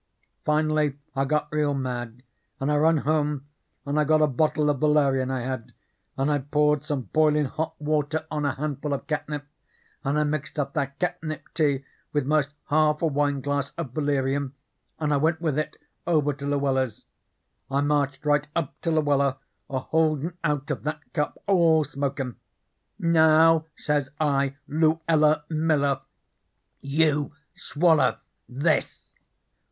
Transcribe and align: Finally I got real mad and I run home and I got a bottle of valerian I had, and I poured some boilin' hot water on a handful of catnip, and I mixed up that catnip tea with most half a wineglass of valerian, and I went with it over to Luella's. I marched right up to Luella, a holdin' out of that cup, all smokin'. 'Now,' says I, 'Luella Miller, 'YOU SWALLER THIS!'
Finally 0.45 0.95
I 1.15 1.25
got 1.25 1.47
real 1.51 1.75
mad 1.75 2.23
and 2.59 2.71
I 2.71 2.77
run 2.77 2.97
home 2.97 3.45
and 3.85 3.99
I 3.99 4.03
got 4.03 4.19
a 4.19 4.25
bottle 4.25 4.71
of 4.71 4.79
valerian 4.79 5.29
I 5.29 5.41
had, 5.41 5.73
and 6.17 6.31
I 6.31 6.39
poured 6.39 6.83
some 6.83 7.03
boilin' 7.13 7.45
hot 7.45 7.79
water 7.79 8.25
on 8.31 8.43
a 8.43 8.55
handful 8.55 8.93
of 8.95 9.05
catnip, 9.05 9.45
and 10.03 10.17
I 10.17 10.23
mixed 10.23 10.57
up 10.57 10.73
that 10.73 10.97
catnip 10.97 11.43
tea 11.53 11.85
with 12.13 12.25
most 12.25 12.49
half 12.69 13.03
a 13.03 13.05
wineglass 13.05 13.73
of 13.77 13.91
valerian, 13.91 14.53
and 14.97 15.13
I 15.13 15.17
went 15.17 15.39
with 15.39 15.59
it 15.59 15.77
over 16.07 16.33
to 16.33 16.47
Luella's. 16.47 17.05
I 17.69 17.81
marched 17.81 18.25
right 18.25 18.47
up 18.55 18.81
to 18.81 18.89
Luella, 18.89 19.37
a 19.69 19.77
holdin' 19.77 20.35
out 20.43 20.71
of 20.71 20.81
that 20.81 21.13
cup, 21.13 21.37
all 21.45 21.83
smokin'. 21.83 22.37
'Now,' 22.97 23.67
says 23.77 24.09
I, 24.19 24.55
'Luella 24.67 25.43
Miller, 25.51 26.01
'YOU 26.81 27.33
SWALLER 27.53 28.17
THIS!' 28.49 29.13